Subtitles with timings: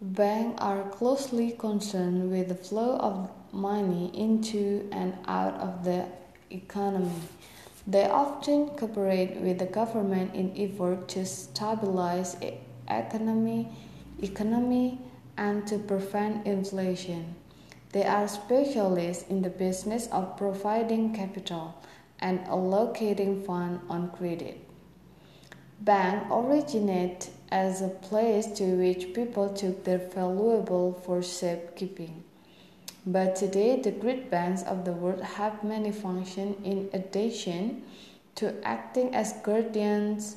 [0.00, 6.06] Banks are closely concerned with the flow of money into and out of the
[6.50, 7.22] economy.
[7.86, 12.36] They often cooperate with the government in effort to stabilize
[12.88, 13.68] economy,
[14.20, 14.98] economy
[15.36, 17.36] and to prevent inflation.
[17.92, 21.74] They are specialists in the business of providing capital
[22.18, 24.60] and allocating funds on credit.
[25.80, 32.24] Bank originate as a place to which people took their valuable for safekeeping.
[33.06, 37.84] But today, the great banks of the world have many functions in addition
[38.34, 40.36] to acting as guardians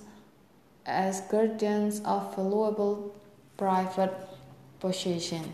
[0.85, 3.15] as guardians of valuable
[3.57, 4.13] private
[4.79, 5.53] possession.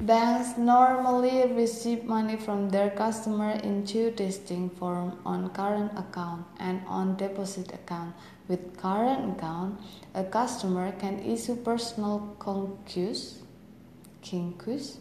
[0.00, 6.80] Banks normally receive money from their customer in two distinct forms on current account and
[6.86, 8.14] on deposit account.
[8.48, 9.78] With current account,
[10.14, 13.42] a customer can issue personal concus,
[14.22, 14.96] kincus.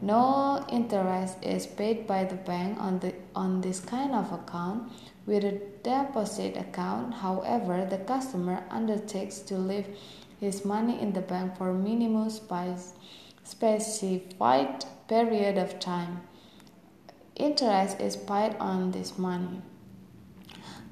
[0.00, 4.92] No interest is paid by the bank on, the, on this kind of account.
[5.26, 9.88] With a deposit account, however, the customer undertakes to leave
[10.38, 12.92] his money in the bank for minimum spice
[13.48, 16.20] specified period of time.
[17.34, 19.62] Interest is paid on this money.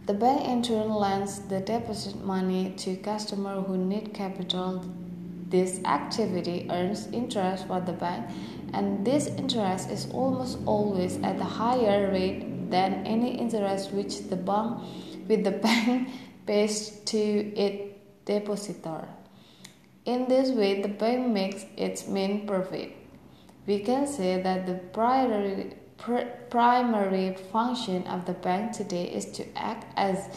[0.07, 4.83] The bank in turn lends the deposit money to customers who need capital.
[5.51, 8.31] This activity earns interest for the bank,
[8.73, 14.37] and this interest is almost always at a higher rate than any interest which the
[14.37, 14.81] bank
[15.29, 16.09] with the bank
[16.47, 17.93] pays to its
[18.25, 19.09] depositor.
[20.07, 22.93] In this way, the bank makes its main profit.
[23.67, 25.75] We can say that the primary,
[26.49, 30.29] primary function of the bank today is to act as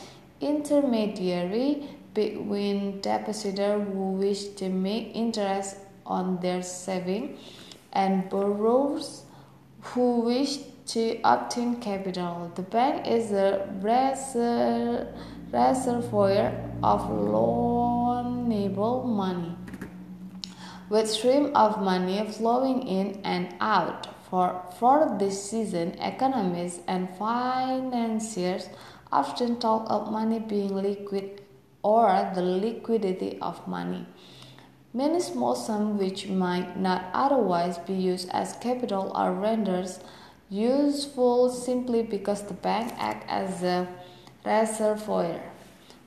[0.42, 7.38] intermediary between depositors who wish to make interest on their saving
[7.94, 9.24] and borrowers
[9.82, 12.52] who wish to obtain capital.
[12.56, 13.68] The bank is a
[15.52, 19.56] reservoir of loanable money
[20.90, 24.08] with stream of money flowing in and out.
[24.30, 28.70] For, for this season, economists and financiers
[29.12, 31.42] often talk of money being liquid
[31.84, 34.06] or the liquidity of money.
[34.94, 39.90] Many small sums which might not otherwise be used as capital are rendered
[40.50, 43.88] useful simply because the bank acts as a
[44.46, 45.42] reservoir.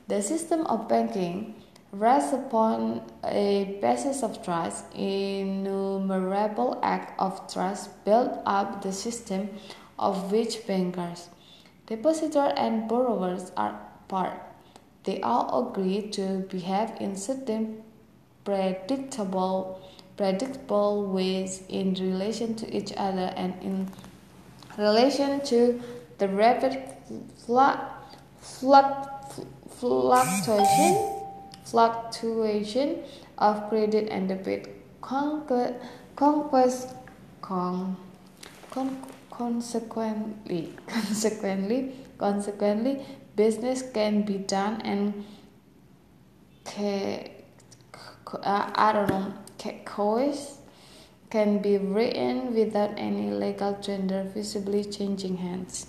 [0.07, 1.55] The system of banking
[1.93, 4.85] rests upon a basis of trust.
[4.93, 9.49] Innumerable acts of trust build up the system
[9.97, 11.29] of which bankers,
[11.87, 14.33] depositors, and borrowers are part.
[15.03, 17.83] They all agree to behave in certain
[18.43, 19.81] predictable,
[20.17, 23.89] predictable ways in relation to each other and in
[24.77, 25.81] relation to
[26.17, 26.81] the rapid
[29.83, 30.93] fluctuation
[31.65, 33.03] fluctuation
[33.37, 34.69] of credit and debit.
[36.15, 36.95] Conquest
[37.41, 37.97] con,
[38.69, 38.97] con,
[39.29, 43.05] consequently consequently consequently
[43.35, 45.25] business can be done and
[48.45, 49.33] I don't know
[51.29, 55.87] can be written without any legal tender visibly changing hands